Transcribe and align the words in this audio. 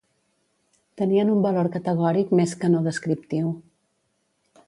Tenien 1.01 1.29
un 1.33 1.43
valor 1.43 1.69
categòric 1.75 2.33
més 2.41 2.55
que 2.63 2.71
no 2.77 2.83
descriptiu. 2.89 3.55